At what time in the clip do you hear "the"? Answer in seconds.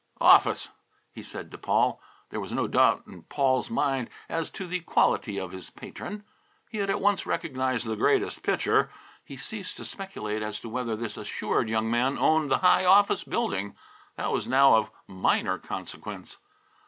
4.65-4.79, 7.85-7.95, 12.49-12.57